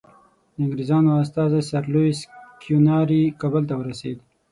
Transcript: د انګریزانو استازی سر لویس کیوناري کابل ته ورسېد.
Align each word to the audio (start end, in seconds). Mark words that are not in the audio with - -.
د 0.53 0.55
انګریزانو 0.63 1.11
استازی 1.23 1.61
سر 1.69 1.83
لویس 1.93 2.19
کیوناري 2.61 3.23
کابل 3.41 3.63
ته 3.69 3.75
ورسېد. 3.77 4.17